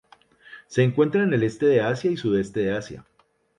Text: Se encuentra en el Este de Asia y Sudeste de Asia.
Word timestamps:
Se 0.65 0.81
encuentra 0.81 1.21
en 1.21 1.31
el 1.31 1.43
Este 1.43 1.67
de 1.67 1.81
Asia 1.81 2.09
y 2.09 2.17
Sudeste 2.17 2.61
de 2.61 2.71
Asia. 2.75 3.05